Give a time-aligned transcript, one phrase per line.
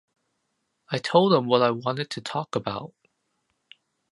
[0.89, 2.95] I told them what I wanted to talk about.